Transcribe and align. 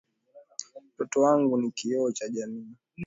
Mtoto 0.87 1.21
wangu 1.21 1.57
ni 1.57 1.71
kioo 1.71 2.11
cha 2.11 2.29
jamii. 2.29 2.75